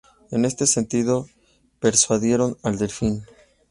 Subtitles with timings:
[0.31, 1.27] En este sentido
[1.79, 3.23] persuadieron al delfín.